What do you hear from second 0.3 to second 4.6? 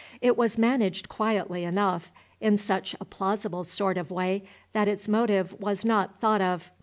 was managed quietly enough, in such a plausible sort of way